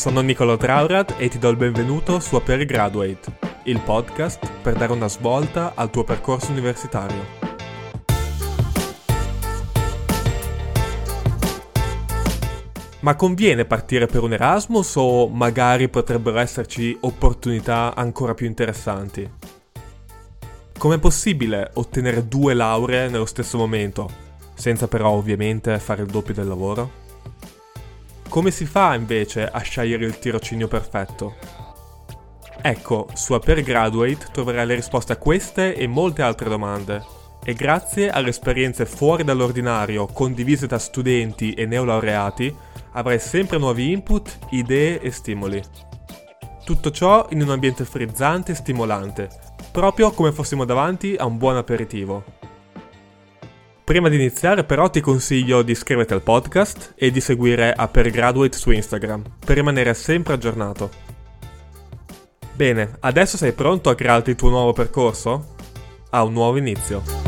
[0.00, 4.92] sono Nicolo Traurat e ti do il benvenuto su Aper Graduate, il podcast per dare
[4.92, 7.22] una svolta al tuo percorso universitario.
[13.00, 19.30] Ma conviene partire per un Erasmus o magari potrebbero esserci opportunità ancora più interessanti?
[20.78, 24.08] Com'è possibile ottenere due lauree nello stesso momento,
[24.54, 26.99] senza però ovviamente fare il doppio del lavoro?
[28.30, 31.34] Come si fa invece a scegliere il tirocinio perfetto?
[32.62, 37.02] Ecco, su Aper Graduate troverai le risposte a queste e molte altre domande.
[37.42, 42.54] E grazie alle esperienze fuori dall'ordinario condivise da studenti e neolaureati,
[42.92, 45.60] avrai sempre nuovi input, idee e stimoli.
[46.64, 49.28] Tutto ciò in un ambiente frizzante e stimolante,
[49.72, 52.38] proprio come fossimo davanti a un buon aperitivo.
[53.90, 58.70] Prima di iniziare però ti consiglio di iscriverti al podcast e di seguire Apergraduate su
[58.70, 60.90] Instagram per rimanere sempre aggiornato.
[62.52, 65.56] Bene, adesso sei pronto a crearti il tuo nuovo percorso?
[66.10, 67.19] A un nuovo inizio.